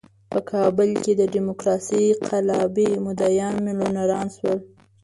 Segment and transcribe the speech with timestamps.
[0.31, 4.57] په کابل کې د ډیموکراسۍ قلابي مدعیان میلیونران شول.